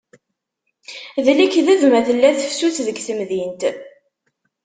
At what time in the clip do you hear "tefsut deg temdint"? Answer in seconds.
2.37-3.61